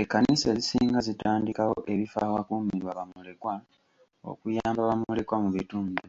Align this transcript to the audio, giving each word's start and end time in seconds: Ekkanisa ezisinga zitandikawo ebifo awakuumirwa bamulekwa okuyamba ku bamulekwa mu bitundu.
Ekkanisa 0.00 0.46
ezisinga 0.52 0.98
zitandikawo 1.06 1.76
ebifo 1.92 2.18
awakuumirwa 2.26 2.90
bamulekwa 2.98 3.54
okuyamba 4.30 4.80
ku 4.82 4.88
bamulekwa 4.90 5.36
mu 5.44 5.50
bitundu. 5.56 6.06